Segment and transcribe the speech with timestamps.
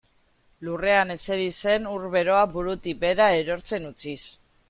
[0.67, 4.19] Lurrean ezeri zen ur beroa burutik behera erortzen utziz.